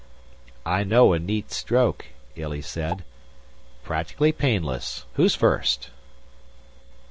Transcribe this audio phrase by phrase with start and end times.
[0.65, 2.05] "I know a neat stroke,"
[2.35, 3.03] Illy said.
[3.83, 5.05] "Practically painless.
[5.13, 5.91] Who's first?"